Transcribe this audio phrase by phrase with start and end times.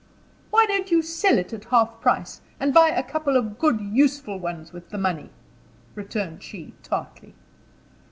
[0.49, 4.39] "Why don't you sell it at half price, and buy a couple of good useful
[4.39, 5.29] ones with the money?"
[5.95, 7.35] returned she, tartly.